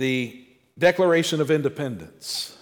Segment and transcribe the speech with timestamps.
[0.00, 0.46] The
[0.78, 2.56] Declaration of Independence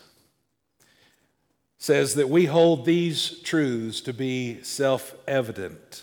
[1.78, 6.02] says that we hold these truths to be self evident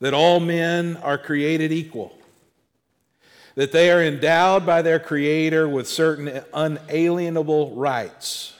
[0.00, 2.16] that all men are created equal,
[3.56, 8.54] that they are endowed by their Creator with certain unalienable rights,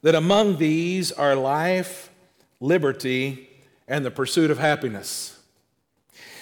[0.00, 2.08] that among these are life,
[2.58, 3.50] liberty,
[3.86, 5.38] and the pursuit of happiness.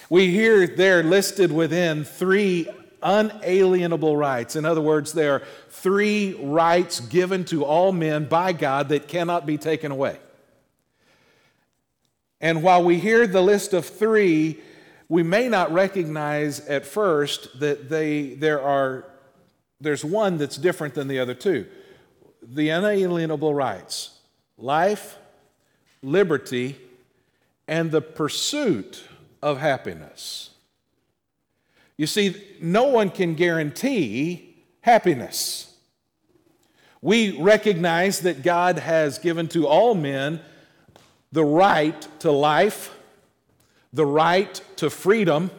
[0.08, 2.68] We hear they're listed within three
[3.06, 4.56] unalienable rights.
[4.56, 9.46] In other words, there are three rights given to all men by God that cannot
[9.46, 10.18] be taken away.
[12.40, 14.60] And while we hear the list of three,
[15.08, 19.04] we may not recognize at first that they, there are,
[19.80, 21.66] there's one that's different than the other two.
[22.42, 24.18] The unalienable rights
[24.58, 25.16] life,
[26.02, 26.76] liberty,
[27.68, 29.04] and the pursuit
[29.42, 30.50] of happiness.
[31.96, 35.74] You see, no one can guarantee happiness.
[37.00, 40.40] We recognize that God has given to all men
[41.32, 42.94] the right to life,
[43.92, 45.50] the right to freedom.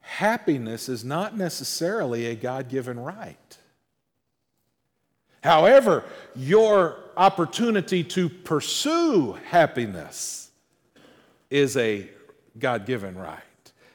[0.00, 3.58] Happiness is not necessarily a God given right.
[5.42, 10.50] However, your opportunity to pursue happiness
[11.50, 12.08] is a
[12.58, 13.42] God given right.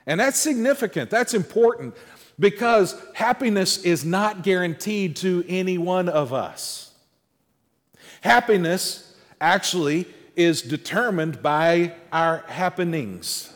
[0.10, 1.96] And that's significant, that's important,
[2.40, 6.92] because happiness is not guaranteed to any one of us.
[8.22, 13.54] Happiness actually is determined by our happenings.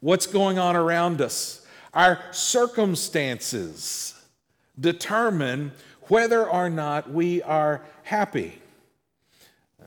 [0.00, 1.66] What's going on around us?
[1.92, 4.14] Our circumstances
[4.80, 5.72] determine
[6.04, 8.62] whether or not we are happy.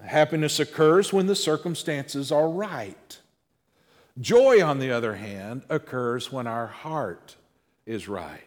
[0.04, 3.18] Happiness occurs when the circumstances are right.
[4.22, 7.36] Joy, on the other hand, occurs when our heart
[7.86, 8.42] is right.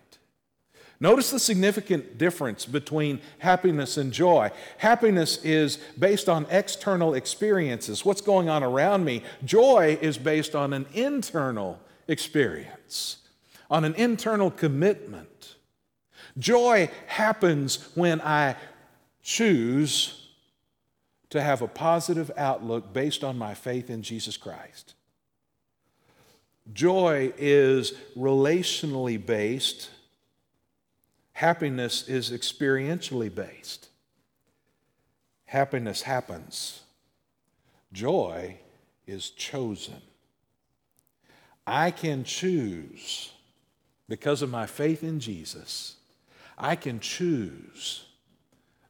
[1.00, 4.50] Notice the significant difference between happiness and joy.
[4.78, 9.22] Happiness is based on external experiences, what's going on around me.
[9.44, 13.18] Joy is based on an internal experience,
[13.68, 15.56] on an internal commitment.
[16.38, 18.56] Joy happens when I
[19.22, 20.28] choose
[21.30, 24.93] to have a positive outlook based on my faith in Jesus Christ.
[26.72, 29.90] Joy is relationally based
[31.34, 33.88] Happiness is experientially based.
[35.46, 36.82] Happiness happens.
[37.92, 38.58] Joy
[39.06, 40.00] is chosen.
[41.66, 43.32] I can choose,
[44.08, 45.96] because of my faith in Jesus,
[46.56, 48.04] I can choose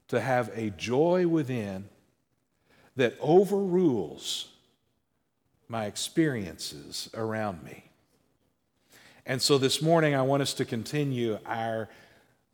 [0.08, 1.88] to have a joy within
[2.94, 4.48] that overrules
[5.68, 7.84] my experiences around me.
[9.26, 11.88] And so this morning, I want us to continue our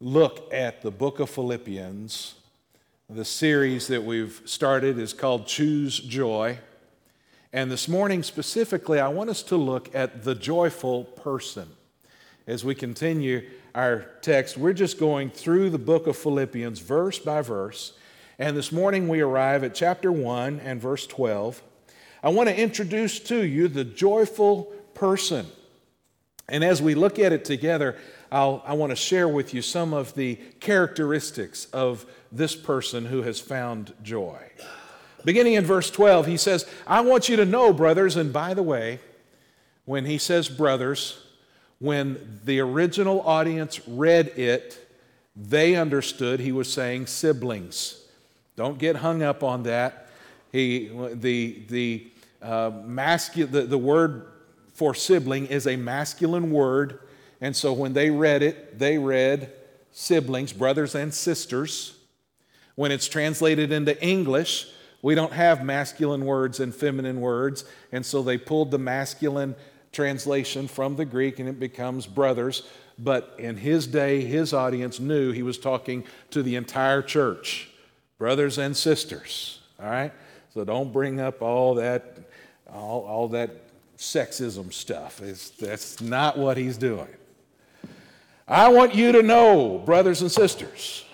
[0.00, 2.34] look at the book of Philippians.
[3.08, 6.58] The series that we've started is called Choose Joy.
[7.52, 11.68] And this morning, specifically, I want us to look at the joyful person.
[12.46, 13.42] As we continue
[13.74, 17.94] our text, we're just going through the book of Philippians verse by verse.
[18.38, 21.62] And this morning, we arrive at chapter 1 and verse 12.
[22.22, 24.64] I want to introduce to you the joyful
[24.94, 25.46] person.
[26.48, 27.96] And as we look at it together,
[28.30, 33.22] I'll, I want to share with you some of the characteristics of this person who
[33.22, 34.38] has found joy.
[35.24, 38.62] Beginning in verse 12, he says, I want you to know, brothers, and by the
[38.62, 39.00] way,
[39.84, 41.18] when he says brothers,
[41.78, 44.78] when the original audience read it,
[45.34, 48.04] they understood he was saying siblings.
[48.56, 50.09] Don't get hung up on that.
[50.52, 52.10] He, the, the,
[52.42, 54.26] uh, the, the word
[54.72, 57.00] for sibling is a masculine word.
[57.40, 59.52] And so when they read it, they read
[59.92, 61.96] siblings, brothers and sisters.
[62.74, 64.68] When it's translated into English,
[65.02, 67.64] we don't have masculine words and feminine words.
[67.92, 69.54] And so they pulled the masculine
[69.92, 72.62] translation from the Greek and it becomes brothers.
[72.98, 77.70] But in his day, his audience knew he was talking to the entire church,
[78.18, 79.60] brothers and sisters.
[79.82, 80.12] All right?
[80.52, 82.18] So don't bring up all that,
[82.72, 83.50] all, all that
[83.96, 85.22] sexism stuff.
[85.22, 87.08] It's, that's not what he's doing.
[88.48, 91.04] I want you to know, brothers and sisters,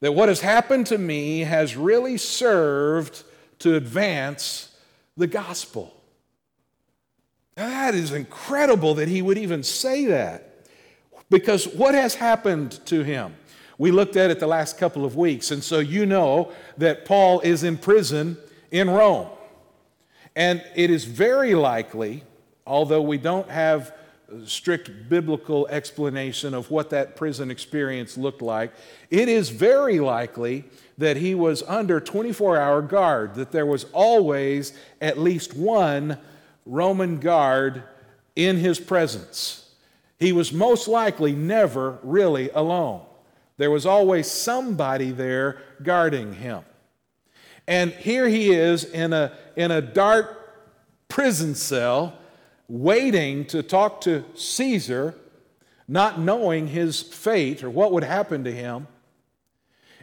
[0.00, 3.22] that what has happened to me has really served
[3.60, 4.74] to advance
[5.16, 5.94] the gospel.
[7.54, 10.66] That is incredible that he would even say that.
[11.30, 13.34] Because what has happened to him?
[13.78, 17.40] We looked at it the last couple of weeks, and so you know that Paul
[17.40, 18.38] is in prison
[18.70, 19.28] in Rome.
[20.34, 22.24] And it is very likely,
[22.66, 23.94] although we don't have
[24.44, 28.72] strict biblical explanation of what that prison experience looked like,
[29.10, 30.64] it is very likely
[30.98, 36.18] that he was under 24 hour guard, that there was always at least one
[36.64, 37.82] Roman guard
[38.34, 39.70] in his presence.
[40.18, 43.02] He was most likely never really alone.
[43.58, 46.62] There was always somebody there guarding him.
[47.66, 52.18] And here he is in a, in a dark prison cell,
[52.68, 55.14] waiting to talk to Caesar,
[55.88, 58.86] not knowing his fate or what would happen to him.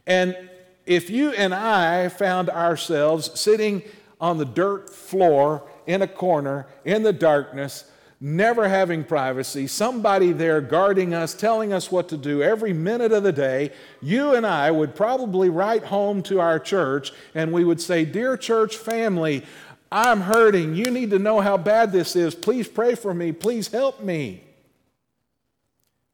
[0.07, 0.49] And
[0.85, 3.83] if you and I found ourselves sitting
[4.19, 7.85] on the dirt floor in a corner in the darkness,
[8.19, 13.23] never having privacy, somebody there guarding us, telling us what to do every minute of
[13.23, 13.71] the day,
[14.01, 18.37] you and I would probably write home to our church and we would say, Dear
[18.37, 19.43] church family,
[19.91, 20.75] I'm hurting.
[20.75, 22.33] You need to know how bad this is.
[22.33, 23.31] Please pray for me.
[23.31, 24.43] Please help me.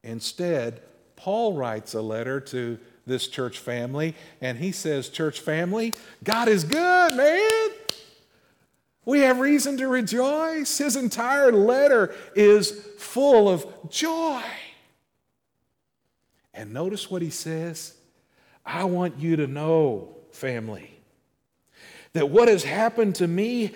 [0.04, 0.82] Instead,
[1.16, 5.94] Paul writes a letter to this church family and he says, Church family,
[6.24, 7.70] God is good, man.
[9.10, 10.78] We have reason to rejoice.
[10.78, 12.70] His entire letter is
[13.00, 14.44] full of joy.
[16.54, 17.96] And notice what he says
[18.64, 20.92] I want you to know, family,
[22.14, 23.72] that what has happened to me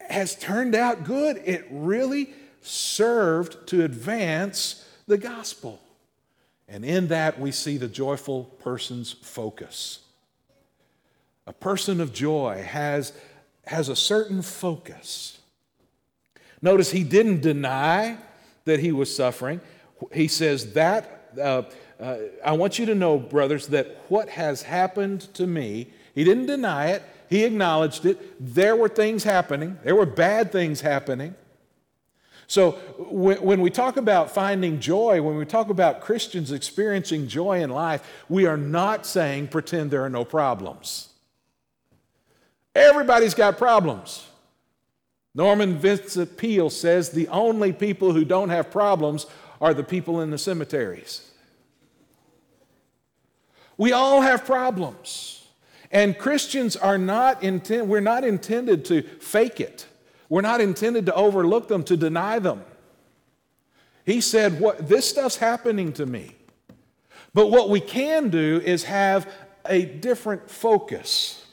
[0.00, 1.40] has turned out good.
[1.44, 5.80] It really served to advance the gospel.
[6.66, 10.00] And in that, we see the joyful person's focus.
[11.46, 13.12] A person of joy has
[13.66, 15.38] has a certain focus.
[16.62, 18.18] Notice he didn't deny
[18.64, 19.60] that he was suffering.
[20.12, 21.62] He says, That, uh,
[22.00, 26.46] uh, I want you to know, brothers, that what has happened to me, he didn't
[26.46, 28.36] deny it, he acknowledged it.
[28.40, 31.34] There were things happening, there were bad things happening.
[32.48, 37.60] So, when, when we talk about finding joy, when we talk about Christians experiencing joy
[37.60, 41.08] in life, we are not saying pretend there are no problems.
[42.76, 44.28] Everybody's got problems.
[45.34, 49.24] Norman Vincent Peale says the only people who don't have problems
[49.62, 51.30] are the people in the cemeteries.
[53.78, 55.46] We all have problems.
[55.90, 59.86] And Christians are not intent, we're not intended to fake it.
[60.28, 62.62] We're not intended to overlook them, to deny them.
[64.04, 66.34] He said, what, This stuff's happening to me.
[67.32, 69.32] But what we can do is have
[69.64, 71.45] a different focus.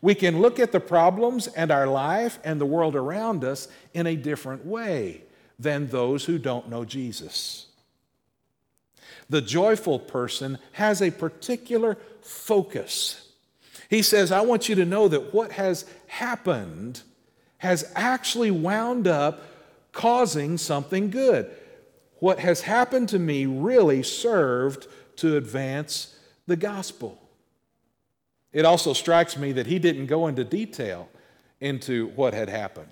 [0.00, 4.06] We can look at the problems and our life and the world around us in
[4.06, 5.22] a different way
[5.58, 7.66] than those who don't know Jesus.
[9.28, 13.28] The joyful person has a particular focus.
[13.90, 17.02] He says, I want you to know that what has happened
[17.58, 19.42] has actually wound up
[19.92, 21.50] causing something good.
[22.20, 24.86] What has happened to me really served
[25.16, 26.16] to advance
[26.46, 27.20] the gospel.
[28.52, 31.08] It also strikes me that he didn't go into detail
[31.60, 32.88] into what had happened.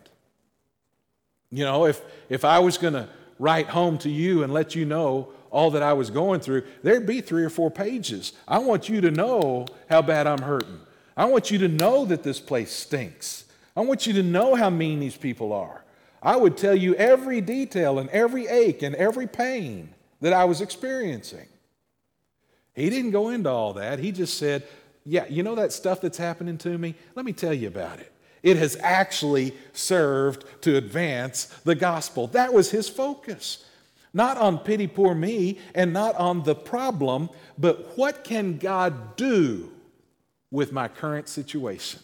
[1.50, 3.08] You know, if, if I was going to
[3.38, 7.06] write home to you and let you know all that I was going through, there'd
[7.06, 8.32] be three or four pages.
[8.46, 10.80] I want you to know how bad I'm hurting.
[11.16, 13.44] I want you to know that this place stinks.
[13.76, 15.84] I want you to know how mean these people are.
[16.22, 20.60] I would tell you every detail and every ache and every pain that I was
[20.60, 21.46] experiencing.
[22.74, 23.98] He didn't go into all that.
[23.98, 24.64] He just said,
[25.06, 26.96] yeah, you know that stuff that's happening to me?
[27.14, 28.12] Let me tell you about it.
[28.42, 32.26] It has actually served to advance the gospel.
[32.28, 33.64] That was his focus.
[34.12, 39.70] Not on pity poor me and not on the problem, but what can God do
[40.50, 42.00] with my current situation?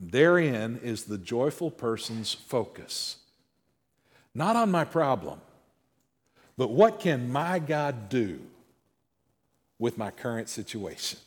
[0.00, 3.16] Therein is the joyful person's focus.
[4.34, 5.40] Not on my problem,
[6.56, 8.40] but what can my God do
[9.78, 11.18] with my current situation.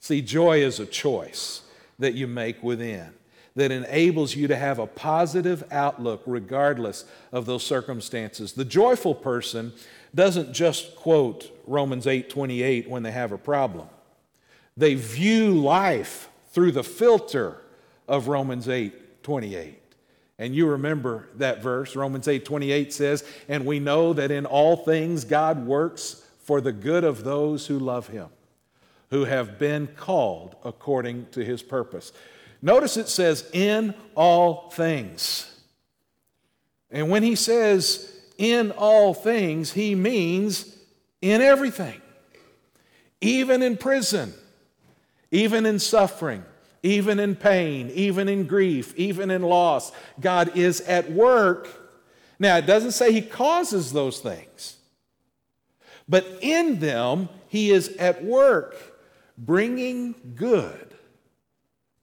[0.00, 1.62] See, joy is a choice
[1.98, 3.12] that you make within
[3.56, 8.52] that enables you to have a positive outlook regardless of those circumstances.
[8.52, 9.72] The joyful person
[10.14, 13.88] doesn't just quote Romans 8:28 when they have a problem.
[14.76, 17.56] They view life through the filter
[18.06, 19.82] of Romans 8:28.
[20.38, 25.24] And you remember that verse, Romans 8:28 says, "And we know that in all things
[25.24, 28.26] God works for the good of those who love him,
[29.10, 32.10] who have been called according to his purpose.
[32.62, 35.60] Notice it says, in all things.
[36.90, 40.74] And when he says in all things, he means
[41.20, 42.00] in everything,
[43.20, 44.32] even in prison,
[45.30, 46.42] even in suffering,
[46.82, 49.92] even in pain, even in grief, even in loss.
[50.18, 51.68] God is at work
[52.38, 54.77] Now, it doesn't say he causes those things,
[56.08, 58.76] but in them, he is at work
[59.36, 60.94] bringing good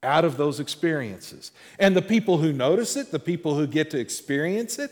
[0.03, 1.51] out of those experiences.
[1.79, 4.91] And the people who notice it, the people who get to experience it,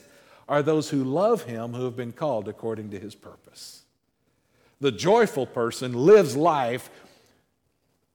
[0.50, 3.84] are those who love him who have been called according to his purpose.
[4.82, 6.89] The joyful person lives life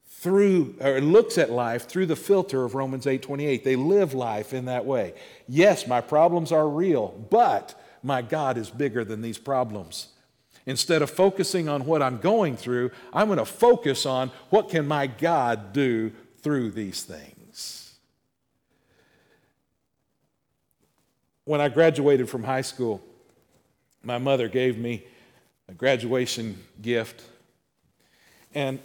[0.06, 3.64] through or looks at life through the filter of Romans 8:28.
[3.64, 5.14] They live life in that way.
[5.46, 10.08] Yes, my problems are real, but my God is bigger than these problems.
[10.68, 14.86] Instead of focusing on what I'm going through, I'm going to focus on what can
[14.86, 17.94] my God do through these things.
[21.46, 23.02] When I graduated from high school,
[24.02, 25.04] my mother gave me
[25.70, 27.22] a graduation gift.
[28.54, 28.78] And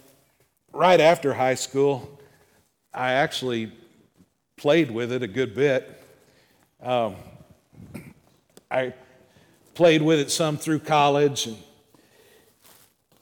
[0.72, 2.18] right after high school,
[2.94, 3.72] I actually
[4.56, 6.02] played with it a good bit.
[6.82, 7.16] Um,
[8.70, 8.94] I
[9.74, 11.58] played with it some through college and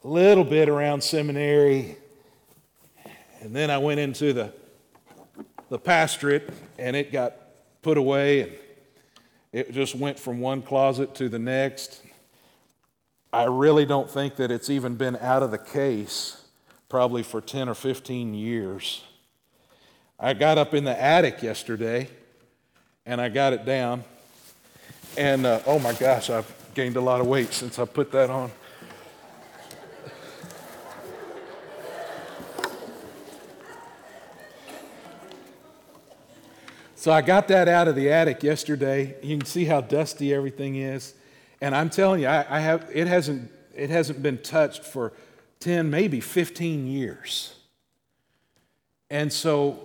[0.05, 1.97] a little bit around seminary.
[3.41, 4.53] And then I went into the,
[5.69, 7.35] the pastorate and it got
[7.83, 8.53] put away and
[9.53, 12.03] it just went from one closet to the next.
[13.33, 16.43] I really don't think that it's even been out of the case
[16.89, 19.05] probably for 10 or 15 years.
[20.19, 22.09] I got up in the attic yesterday
[23.07, 24.05] and I got it down.
[25.17, 28.31] And uh, oh my gosh, I've gained a lot of weight since I put that
[28.31, 28.51] on.
[37.03, 39.17] So I got that out of the attic yesterday.
[39.25, 41.15] You can see how dusty everything is.
[41.61, 45.13] And I'm telling you, I, I have, it, hasn't, it hasn't been touched for
[45.59, 47.57] 10, maybe 15 years.
[49.11, 49.85] And so,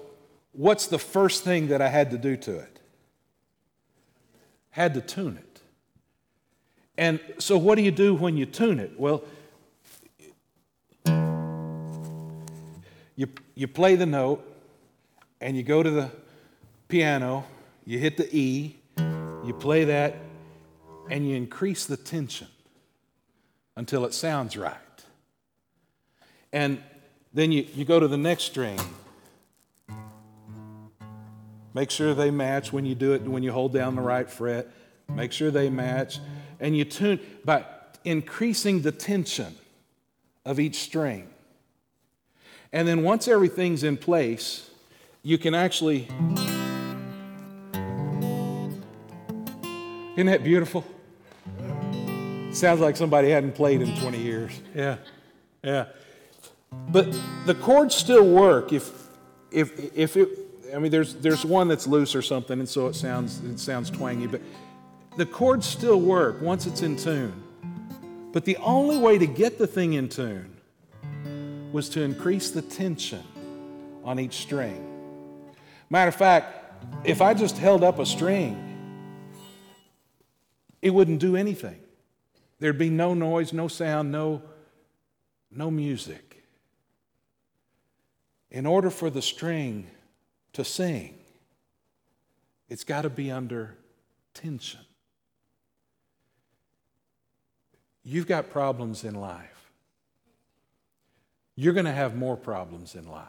[0.51, 2.79] what's the first thing that I had to do to it?
[4.69, 5.61] Had to tune it.
[6.99, 8.91] And so, what do you do when you tune it?
[8.95, 9.23] Well,
[13.15, 14.45] you, you play the note
[15.41, 16.11] and you go to the
[16.87, 17.45] piano,
[17.85, 20.15] you hit the E, you play that,
[21.09, 22.47] and you increase the tension
[23.75, 24.75] until it sounds right.
[26.51, 26.81] And
[27.33, 28.79] then you, you go to the next string.
[31.73, 34.67] Make sure they match when you do it, when you hold down the right fret.
[35.07, 36.19] Make sure they match.
[36.59, 37.65] And you tune by
[38.03, 39.55] increasing the tension
[40.43, 41.27] of each string.
[42.73, 44.69] And then once everything's in place,
[45.21, 46.07] you can actually.
[50.17, 50.83] Isn't that beautiful?
[52.51, 54.51] Sounds like somebody hadn't played in 20 years.
[54.73, 54.97] Yeah,
[55.63, 55.85] yeah.
[56.89, 59.09] But the chords still work if,
[59.51, 60.29] if, if it,
[60.73, 63.91] I mean, there's, there's one that's loose or something, and so it sounds, it sounds
[63.91, 64.41] twangy, but
[65.17, 67.43] the chords still work once it's in tune.
[68.33, 70.57] But the only way to get the thing in tune
[71.71, 73.23] was to increase the tension
[74.03, 74.83] on each string.
[75.91, 78.66] Matter of fact, if I just held up a string,
[80.81, 81.79] it wouldn't do anything.
[82.59, 84.41] There'd be no noise, no sound, no,
[85.51, 86.27] no music
[88.49, 89.87] in order for the string
[90.53, 91.17] to sing,
[92.69, 93.75] it's got to be under
[94.33, 94.81] tension.
[98.03, 99.71] You've got problems in life.
[101.55, 103.25] You're going to have more problems in life.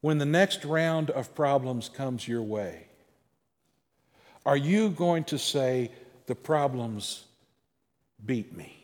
[0.00, 2.86] When the next round of problems comes your way,
[4.44, 5.90] are you going to say,
[6.26, 7.24] The problems
[8.24, 8.82] beat me?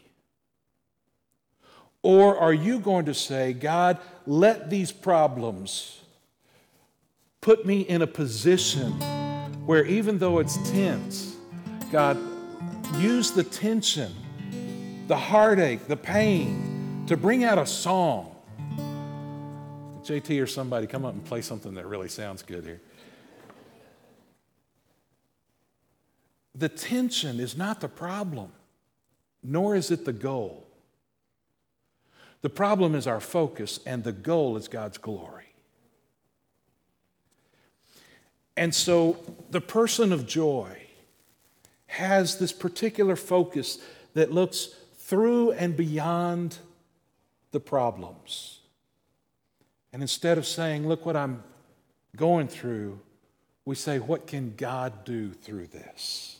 [2.03, 6.01] Or are you going to say, God, let these problems
[7.41, 8.93] put me in a position
[9.67, 11.37] where even though it's tense,
[11.91, 12.19] God,
[12.97, 14.15] use the tension,
[15.07, 18.35] the heartache, the pain to bring out a song.
[20.03, 22.81] JT or somebody come up and play something that really sounds good here.
[26.59, 28.51] The tension is not the problem,
[29.45, 30.67] nor is it the goal.
[32.41, 35.45] The problem is our focus, and the goal is God's glory.
[38.57, 39.19] And so
[39.51, 40.83] the person of joy
[41.87, 43.79] has this particular focus
[44.15, 46.59] that looks through and beyond
[47.53, 48.59] the problems.
[49.93, 51.45] And instead of saying, Look what I'm
[52.17, 52.99] going through,
[53.65, 56.38] we say, What can God do through this?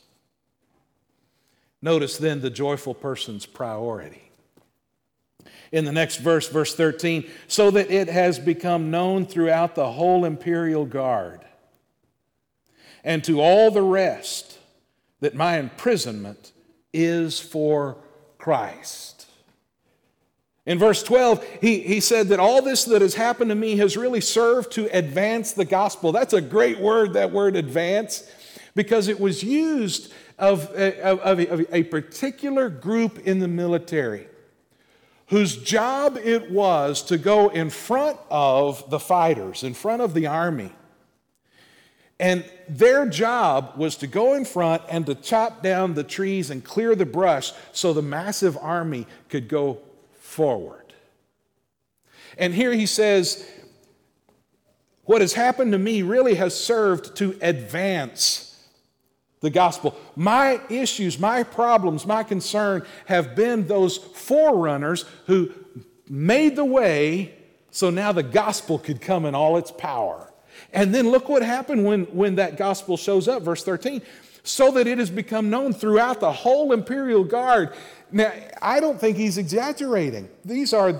[1.81, 4.29] Notice then the joyful person's priority
[5.71, 10.25] in the next verse, verse 13, so that it has become known throughout the whole
[10.25, 11.41] imperial guard
[13.03, 14.57] and to all the rest
[15.21, 16.51] that my imprisonment
[16.93, 17.97] is for
[18.37, 19.27] Christ.
[20.65, 23.97] In verse 12, he, he said that all this that has happened to me has
[23.97, 26.11] really served to advance the gospel.
[26.11, 28.29] That's a great word, that word advance,
[28.75, 34.27] because it was used of, of, of, a, of a particular group in the military
[35.27, 40.25] whose job it was to go in front of the fighters, in front of the
[40.25, 40.71] army.
[42.19, 46.63] And their job was to go in front and to chop down the trees and
[46.63, 49.79] clear the brush so the massive army could go
[50.19, 50.93] forward.
[52.37, 53.47] And here he says,
[55.05, 58.48] What has happened to me really has served to advance
[59.41, 59.95] the gospel.
[60.15, 65.51] My issues, my problems, my concern have been those forerunners who
[66.07, 67.35] made the way
[67.71, 70.31] so now the gospel could come in all its power.
[70.73, 74.01] And then look what happened when, when that gospel shows up, verse 13.
[74.43, 77.73] So that it has become known throughout the whole imperial guard.
[78.11, 80.29] Now, I don't think he's exaggerating.
[80.43, 80.99] These are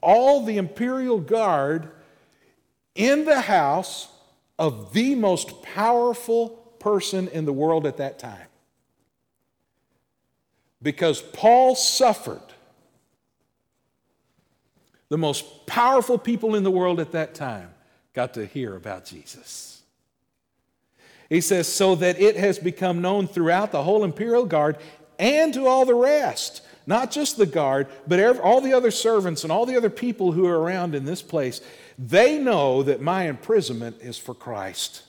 [0.00, 1.90] all the imperial guard
[2.94, 4.08] in the house
[4.58, 8.46] of the most powerful person in the world at that time.
[10.82, 12.42] Because Paul suffered.
[15.08, 17.70] The most powerful people in the world at that time
[18.12, 19.82] got to hear about Jesus.
[21.28, 24.76] He says, so that it has become known throughout the whole imperial guard
[25.18, 29.52] and to all the rest, not just the guard, but all the other servants and
[29.52, 31.60] all the other people who are around in this place.
[31.98, 35.02] They know that my imprisonment is for Christ.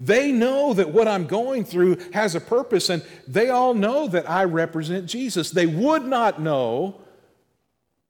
[0.00, 4.28] They know that what I'm going through has a purpose, and they all know that
[4.28, 5.50] I represent Jesus.
[5.50, 7.02] They would not know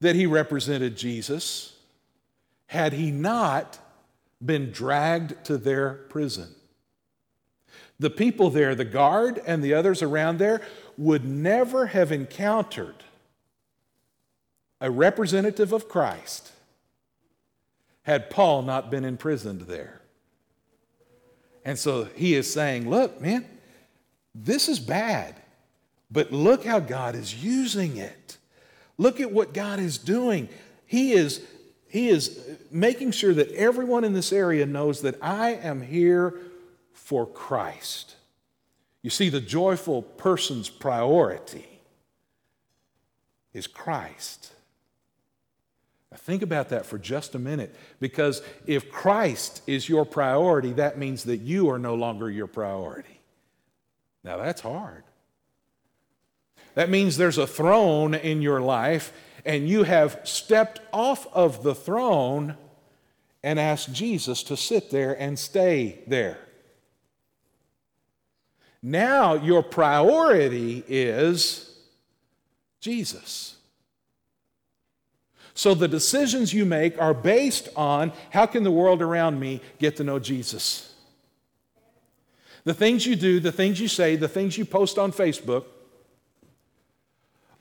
[0.01, 1.77] that he represented Jesus
[2.67, 3.79] had he not
[4.45, 6.55] been dragged to their prison.
[7.99, 10.63] The people there, the guard and the others around there,
[10.97, 13.05] would never have encountered
[14.81, 16.53] a representative of Christ
[18.03, 20.00] had Paul not been imprisoned there.
[21.65, 23.47] And so he is saying, Look, man,
[24.35, 25.35] this is bad,
[26.11, 28.39] but look how God is using it.
[28.99, 30.49] Look at what God is doing.
[30.87, 31.43] He is,
[31.89, 36.39] he is making sure that everyone in this area knows that I am here
[36.93, 38.17] for Christ.
[39.03, 41.67] You see, the joyful person's priority
[43.53, 44.53] is Christ.
[46.11, 50.99] Now, think about that for just a minute because if Christ is your priority, that
[50.99, 53.21] means that you are no longer your priority.
[54.25, 55.05] Now, that's hard.
[56.75, 59.13] That means there's a throne in your life,
[59.45, 62.57] and you have stepped off of the throne
[63.43, 66.39] and asked Jesus to sit there and stay there.
[68.83, 71.79] Now, your priority is
[72.81, 73.57] Jesus.
[75.61, 79.95] So the decisions you make are based on how can the world around me get
[79.97, 80.95] to know Jesus?
[82.65, 85.67] The things you do, the things you say, the things you post on Facebook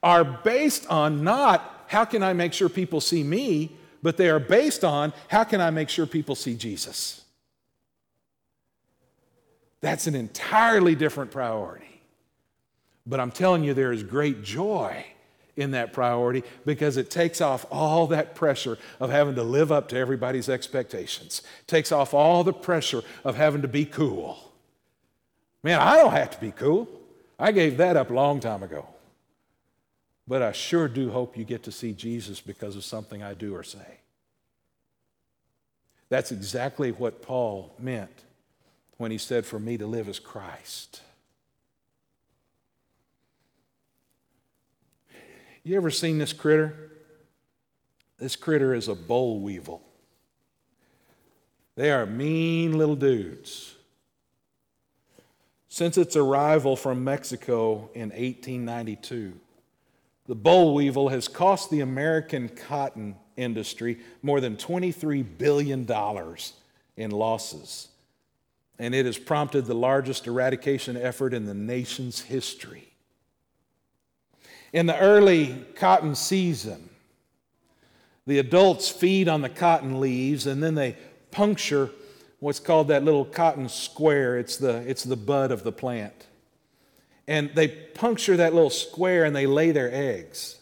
[0.02, 4.40] are based on not how can I make sure people see me, but they are
[4.40, 7.26] based on how can I make sure people see Jesus?
[9.82, 12.02] That's an entirely different priority.
[13.06, 15.06] But I'm telling you, there is great joy
[15.60, 19.90] in that priority because it takes off all that pressure of having to live up
[19.90, 21.42] to everybody's expectations.
[21.62, 24.52] It takes off all the pressure of having to be cool.
[25.62, 26.88] Man, I don't have to be cool.
[27.38, 28.88] I gave that up a long time ago.
[30.28, 33.56] But I sure do hope you get to see Jesus because of something I do
[33.56, 34.00] or say.
[36.10, 38.24] That's exactly what Paul meant
[38.98, 41.02] when he said, For me to live as Christ.
[45.64, 46.92] You ever seen this critter?
[48.18, 49.82] This critter is a boll weevil.
[51.76, 53.76] They are mean little dudes.
[55.70, 59.34] Since its arrival from Mexico in 1892,
[60.28, 65.88] the boll weevil has cost the American cotton industry more than $23 billion
[66.98, 67.88] in losses.
[68.78, 72.89] And it has prompted the largest eradication effort in the nation's history.
[74.72, 76.90] In the early cotton season,
[78.28, 80.96] the adults feed on the cotton leaves and then they
[81.32, 81.90] puncture
[82.40, 84.38] what's called that little cotton square.
[84.38, 86.28] It's the, it's the bud of the plant.
[87.28, 90.58] And they puncture that little square and they lay their eggs.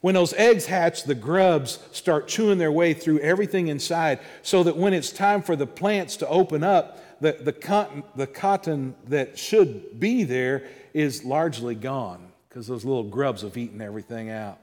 [0.00, 4.76] When those eggs hatch, the grubs start chewing their way through everything inside so that
[4.76, 9.38] when it's time for the plants to open up, the, the, cotton, the cotton that
[9.38, 12.25] should be there is largely gone
[12.56, 14.58] because those little grubs have eaten everything out.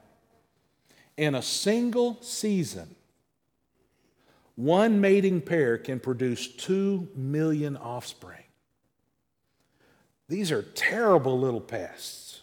[1.16, 2.96] In a single season,
[4.56, 8.46] one mating pair can produce two million offspring.
[10.28, 12.42] These are terrible little pests.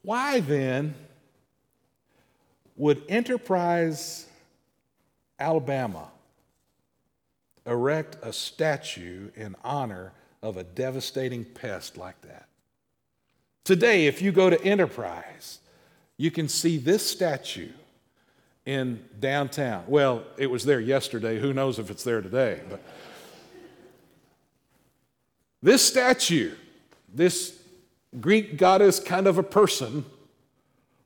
[0.00, 0.94] Why then
[2.78, 4.24] would Enterprise,
[5.38, 6.08] Alabama,
[7.66, 12.46] erect a statue in honor of a devastating pest like that?
[13.70, 15.60] Today, if you go to Enterprise,
[16.16, 17.68] you can see this statue
[18.66, 19.84] in downtown.
[19.86, 21.38] Well, it was there yesterday.
[21.38, 22.62] Who knows if it's there today?
[22.68, 22.82] But
[25.62, 26.52] this statue,
[27.14, 27.62] this
[28.20, 30.04] Greek goddess kind of a person,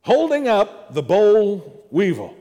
[0.00, 2.34] holding up the boll weevil.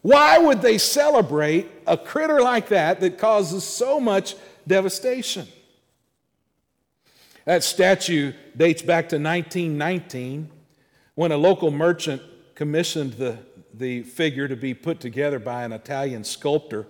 [0.00, 4.34] Why would they celebrate a critter like that that causes so much
[4.66, 5.46] devastation?
[7.44, 10.50] That statue dates back to 1919
[11.14, 12.22] when a local merchant
[12.54, 13.38] commissioned the,
[13.72, 16.86] the figure to be put together by an Italian sculptor.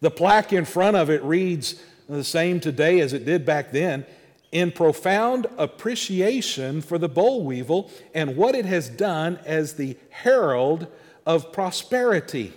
[0.00, 4.06] The plaque in front of it reads the same today as it did back then
[4.52, 10.86] in profound appreciation for the boll weevil and what it has done as the herald
[11.26, 12.52] of prosperity.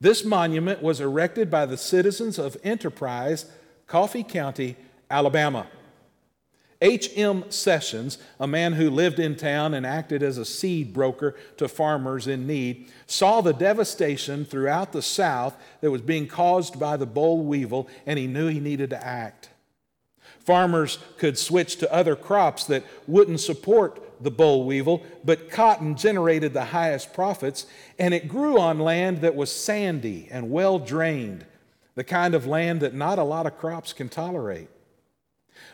[0.00, 3.46] This monument was erected by the citizens of Enterprise,
[3.86, 4.76] Coffee County,
[5.10, 5.66] Alabama.
[6.82, 7.44] H.M.
[7.50, 12.26] Sessions, a man who lived in town and acted as a seed broker to farmers
[12.26, 17.44] in need, saw the devastation throughout the South that was being caused by the boll
[17.44, 19.50] weevil, and he knew he needed to act.
[20.38, 26.54] Farmers could switch to other crops that wouldn't support the boll weevil, but cotton generated
[26.54, 27.66] the highest profits,
[27.98, 31.44] and it grew on land that was sandy and well drained,
[31.94, 34.68] the kind of land that not a lot of crops can tolerate.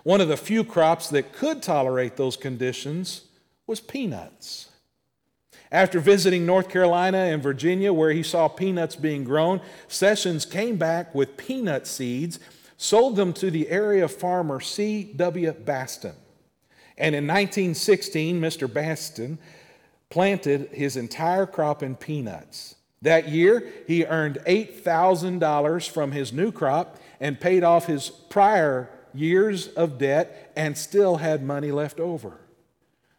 [0.02, 3.22] One of the few crops that could tolerate those conditions
[3.66, 4.70] was peanuts.
[5.72, 11.14] After visiting North Carolina and Virginia, where he saw peanuts being grown, Sessions came back
[11.14, 12.38] with peanut seeds,
[12.76, 15.52] sold them to the area farmer C.W.
[15.52, 16.14] Baston.
[16.96, 18.72] And in 1916, Mr.
[18.72, 19.38] Baston
[20.08, 22.76] planted his entire crop in peanuts.
[23.02, 29.68] That year, he earned $8,000 from his new crop and paid off his prior years
[29.68, 32.40] of debt and still had money left over.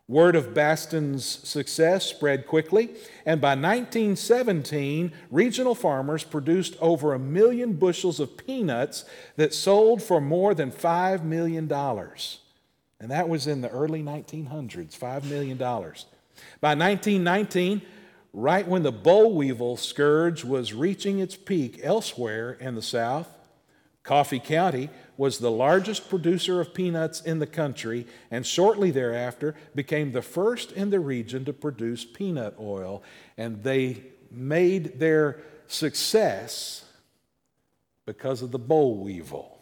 [0.10, 2.92] Word of Baston's success spread quickly,
[3.26, 9.04] and by 1917, regional farmers produced over a million bushels of peanuts
[9.36, 11.70] that sold for more than $5 million.
[13.00, 15.58] And that was in the early 1900s, $5 million.
[15.58, 17.82] By 1919,
[18.32, 23.28] right when the boll weevil scourge was reaching its peak elsewhere in the South,
[24.08, 30.14] Coffee County was the largest producer of peanuts in the country and shortly thereafter became
[30.14, 33.04] the first in the region to produce peanut oil.
[33.38, 36.86] And they made their success
[38.06, 39.60] because of the boll weevil.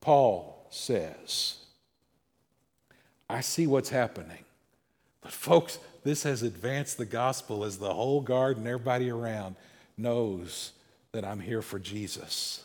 [0.00, 1.56] Paul says,
[3.28, 4.44] I see what's happening.
[5.22, 9.56] But, folks, this has advanced the gospel as the whole garden, everybody around
[9.96, 10.70] knows
[11.12, 12.64] that I'm here for Jesus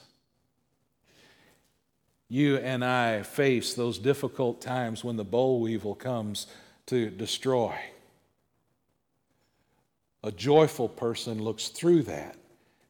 [2.29, 6.47] you and I face those difficult times when the boll weevil comes
[6.88, 7.73] to destroy.
[10.23, 12.36] A joyful person looks through that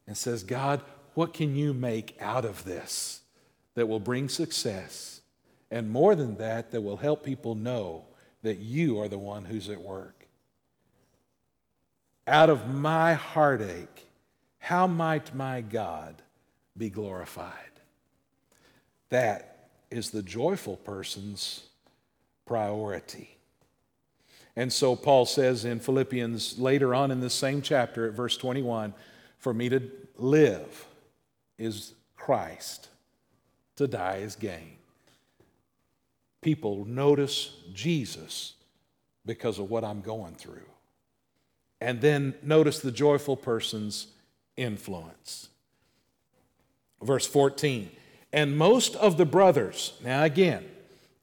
[0.08, 0.82] and says, God,
[1.14, 3.22] what can you make out of this
[3.76, 5.22] that will bring success?
[5.70, 8.06] And more than that, that will help people know
[8.42, 10.28] that you are the one who's at work.
[12.26, 14.07] Out of my heartache,
[14.60, 16.22] how might my God
[16.78, 17.54] be glorified?
[19.10, 21.64] That is the joyful person's
[22.46, 23.38] priority.
[24.56, 28.94] And so Paul says in Philippians later on in this same chapter at verse 21
[29.38, 30.88] For me to live
[31.58, 32.90] is Christ,
[33.76, 34.78] to die is gain.
[36.42, 38.54] People notice Jesus
[39.26, 40.62] because of what I'm going through.
[41.80, 44.08] And then notice the joyful person's
[44.58, 45.50] influence.
[47.02, 47.92] Verse 14
[48.34, 50.66] and most of the brothers, now again,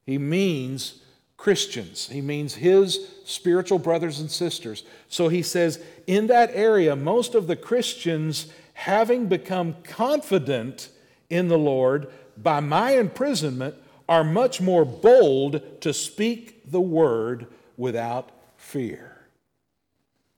[0.05, 1.01] he means
[1.37, 4.83] Christians, he means his spiritual brothers and sisters.
[5.09, 10.89] So he says, in that area, most of the Christians, having become confident
[11.29, 13.75] in the Lord by my imprisonment,
[14.07, 19.15] are much more bold to speak the word without fear.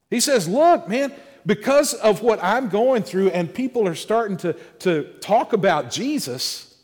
[0.10, 1.14] He says, Look, man,
[1.48, 6.76] because of what I'm going through and people are starting to, to talk about Jesus,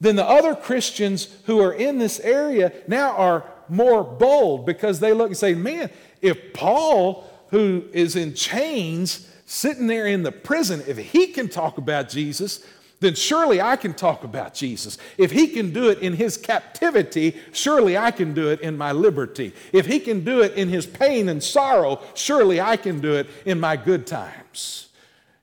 [0.00, 5.12] then the other Christians who are in this area now are more bold because they
[5.12, 5.90] look and say, man,
[6.20, 11.76] if Paul, who is in chains, sitting there in the prison, if he can talk
[11.76, 12.64] about Jesus,
[13.02, 14.96] then surely I can talk about Jesus.
[15.18, 18.92] If he can do it in his captivity, surely I can do it in my
[18.92, 19.52] liberty.
[19.72, 23.28] If he can do it in his pain and sorrow, surely I can do it
[23.44, 24.88] in my good times.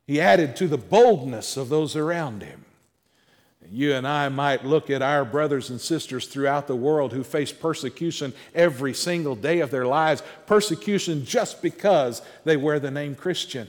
[0.07, 2.65] He added to the boldness of those around him.
[3.71, 7.51] You and I might look at our brothers and sisters throughout the world who face
[7.51, 13.67] persecution every single day of their lives, persecution just because they wear the name Christian.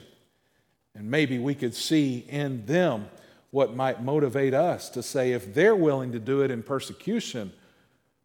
[0.95, 3.11] And maybe we could see in them
[3.51, 7.53] what might motivate us to say, if they're willing to do it in persecution,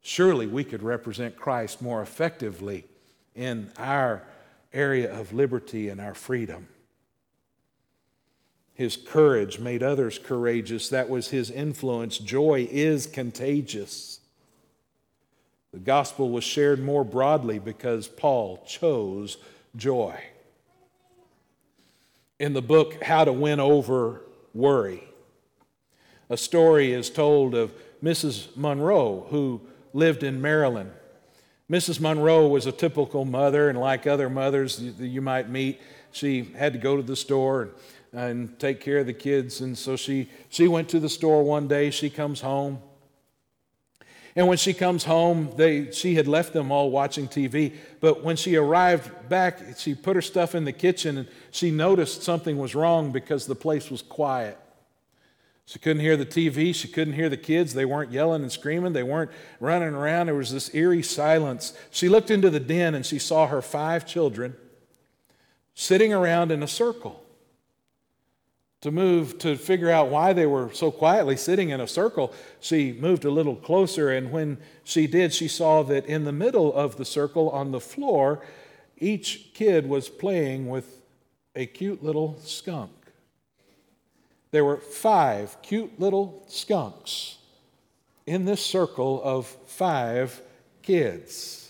[0.01, 2.85] surely we could represent Christ more effectively
[3.33, 4.23] in our
[4.71, 6.67] area of liberty and our freedom.
[8.75, 10.89] His courage made others courageous.
[10.89, 12.17] That was his influence.
[12.17, 14.19] Joy is contagious.
[15.71, 19.37] The gospel was shared more broadly because Paul chose
[19.75, 20.19] joy.
[22.37, 24.21] In the book, How to Win Over
[24.53, 25.03] Worry,
[26.29, 28.55] a story is told of Mrs.
[28.55, 29.61] Monroe, who
[29.93, 30.91] lived in Maryland.
[31.69, 31.99] Mrs.
[31.99, 36.73] Monroe was a typical mother, and like other mothers you, you might meet, she had
[36.73, 37.71] to go to the store and,
[38.13, 39.61] and take care of the kids.
[39.61, 41.89] And so she, she went to the store one day.
[41.89, 42.79] She comes home.
[44.35, 47.73] And when she comes home, they, she had left them all watching TV.
[48.01, 52.21] But when she arrived back, she put her stuff in the kitchen and she noticed
[52.21, 54.59] something was wrong because the place was quiet.
[55.65, 56.73] She couldn't hear the TV.
[56.75, 57.73] She couldn't hear the kids.
[57.73, 58.93] They weren't yelling and screaming.
[58.93, 60.27] They weren't running around.
[60.27, 61.73] There was this eerie silence.
[61.89, 64.55] She looked into the den and she saw her five children
[65.73, 67.21] sitting around in a circle.
[68.81, 72.93] To move to figure out why they were so quietly sitting in a circle, she
[72.93, 74.11] moved a little closer.
[74.11, 77.79] And when she did, she saw that in the middle of the circle on the
[77.79, 78.45] floor,
[78.99, 81.01] each kid was playing with
[81.55, 83.04] a cute little skunk
[84.55, 87.39] there were five cute little skunks
[88.25, 90.41] in this circle of five
[90.81, 91.69] kids.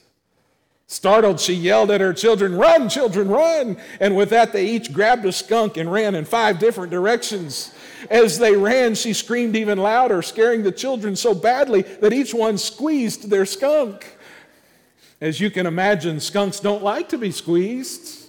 [0.86, 3.78] Startled, she yelled at her children, Run, children, run!
[4.00, 7.74] And with that, they each grabbed a skunk and ran in five different directions.
[8.12, 12.60] As they ran, she screamed even louder, scaring the children so badly that each one
[12.60, 14.16] squeezed their skunk.
[15.20, 18.25] As you can imagine, skunks don't like to be squeezed.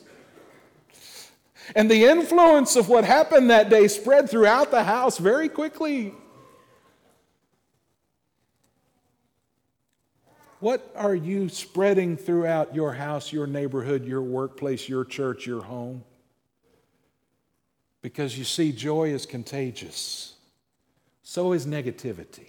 [1.74, 6.14] And the influence of what happened that day spread throughout the house very quickly.
[10.60, 16.02] What are you spreading throughout your house, your neighborhood, your workplace, your church, your home?
[18.00, 20.34] Because you see, joy is contagious,
[21.22, 22.48] so is negativity.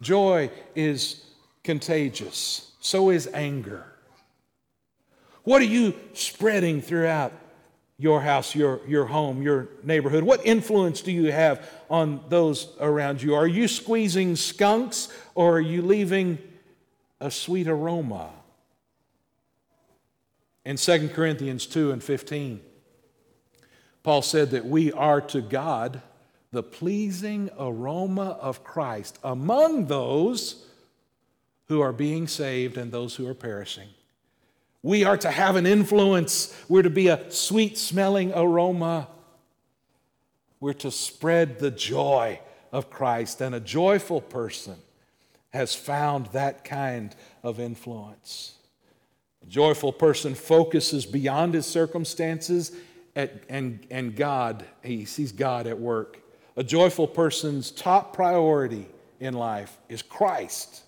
[0.00, 1.24] Joy is
[1.62, 3.84] contagious, so is anger.
[5.50, 7.32] What are you spreading throughout
[7.98, 10.22] your house, your, your home, your neighborhood?
[10.22, 13.34] What influence do you have on those around you?
[13.34, 16.38] Are you squeezing skunks or are you leaving
[17.20, 18.30] a sweet aroma?
[20.64, 22.60] In 2 Corinthians 2 and 15,
[24.04, 26.00] Paul said that we are to God
[26.52, 30.64] the pleasing aroma of Christ among those
[31.66, 33.88] who are being saved and those who are perishing.
[34.82, 36.56] We are to have an influence.
[36.68, 39.08] We're to be a sweet smelling aroma.
[40.58, 42.40] We're to spread the joy
[42.72, 43.40] of Christ.
[43.40, 44.76] And a joyful person
[45.50, 48.54] has found that kind of influence.
[49.42, 52.72] A joyful person focuses beyond his circumstances
[53.16, 56.20] at, and, and God, he sees God at work.
[56.56, 58.86] A joyful person's top priority
[59.18, 60.82] in life is Christ.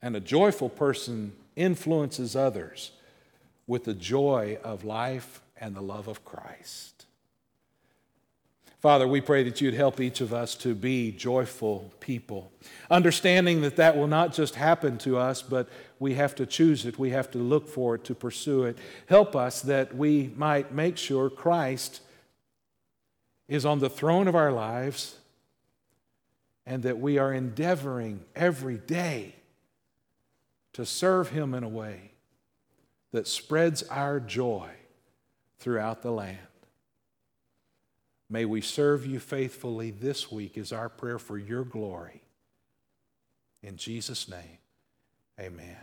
[0.00, 2.92] And a joyful person influences others
[3.66, 7.04] with the joy of life and the love of Christ.
[8.78, 12.52] Father, we pray that you'd help each of us to be joyful people,
[12.88, 15.68] understanding that that will not just happen to us, but
[15.98, 18.78] we have to choose it, we have to look for it, to pursue it.
[19.08, 22.02] Help us that we might make sure Christ
[23.48, 25.16] is on the throne of our lives
[26.64, 29.34] and that we are endeavoring every day
[30.78, 32.12] to serve Him in a way
[33.10, 34.70] that spreads our joy
[35.58, 36.38] throughout the land.
[38.30, 42.22] May we serve you faithfully this week, is our prayer for your glory.
[43.60, 44.58] In Jesus' name,
[45.40, 45.78] amen.